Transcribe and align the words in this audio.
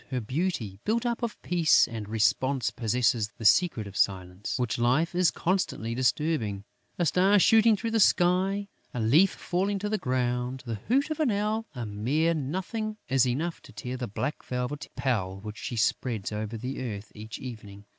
Her 0.09 0.19
beauty, 0.19 0.79
built 0.83 1.05
up 1.05 1.21
of 1.21 1.39
peace 1.43 1.87
and 1.87 2.09
repose, 2.09 2.71
possesses 2.71 3.27
the 3.37 3.45
secret 3.45 3.85
of 3.85 3.95
Silence, 3.95 4.57
which 4.57 4.79
life 4.79 5.13
is 5.13 5.29
constantly 5.29 5.93
disturbing: 5.93 6.63
a 6.97 7.05
star 7.05 7.37
shooting 7.37 7.77
through 7.77 7.91
the 7.91 7.99
sky, 7.99 8.67
a 8.95 8.99
leaf 8.99 9.29
falling 9.29 9.77
to 9.77 9.89
the 9.89 9.99
ground, 9.99 10.63
the 10.65 10.79
hoot 10.87 11.11
of 11.11 11.19
an 11.19 11.29
owl, 11.29 11.67
a 11.75 11.85
mere 11.85 12.33
nothing 12.33 12.97
is 13.09 13.27
enough 13.27 13.61
to 13.61 13.71
tear 13.73 13.95
the 13.95 14.07
black 14.07 14.41
velvet 14.43 14.87
pall 14.95 15.37
which 15.39 15.59
she 15.59 15.75
spreads 15.75 16.31
over 16.31 16.57
the 16.57 16.81
earth 16.81 17.11
each 17.13 17.37
evening. 17.37 17.85